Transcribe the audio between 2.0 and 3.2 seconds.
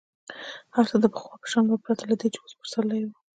له دې چې اوس پسرلی وو.